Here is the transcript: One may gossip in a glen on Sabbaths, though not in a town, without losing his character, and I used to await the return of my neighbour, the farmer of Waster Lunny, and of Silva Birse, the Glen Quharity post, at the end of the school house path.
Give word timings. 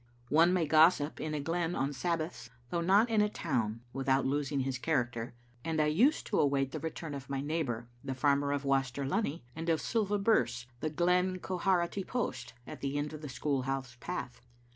One 0.29 0.51
may 0.51 0.65
gossip 0.65 1.19
in 1.21 1.35
a 1.35 1.39
glen 1.39 1.75
on 1.75 1.93
Sabbaths, 1.93 2.49
though 2.71 2.81
not 2.81 3.11
in 3.11 3.21
a 3.21 3.29
town, 3.29 3.81
without 3.93 4.25
losing 4.25 4.61
his 4.61 4.79
character, 4.79 5.35
and 5.63 5.79
I 5.79 5.85
used 5.85 6.25
to 6.25 6.39
await 6.39 6.71
the 6.71 6.79
return 6.79 7.13
of 7.13 7.29
my 7.29 7.39
neighbour, 7.39 7.87
the 8.03 8.15
farmer 8.15 8.51
of 8.51 8.65
Waster 8.65 9.05
Lunny, 9.05 9.43
and 9.55 9.69
of 9.69 9.79
Silva 9.79 10.17
Birse, 10.17 10.65
the 10.79 10.89
Glen 10.89 11.37
Quharity 11.37 12.03
post, 12.03 12.53
at 12.65 12.81
the 12.81 12.97
end 12.97 13.13
of 13.13 13.21
the 13.21 13.29
school 13.29 13.61
house 13.61 13.95
path. 13.99 14.41